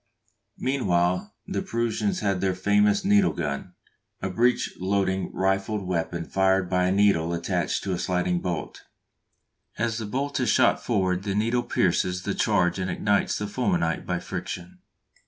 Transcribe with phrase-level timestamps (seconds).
[0.57, 3.75] Meanwhile the Prussians had their famous needle gun,
[4.19, 8.81] a breech loading rifled weapon fired by a needle attached to a sliding bolt;
[9.77, 14.07] as the bolt is shot forward the needle pierces the charge and ignites the fulminate
[14.07, 14.79] by friction.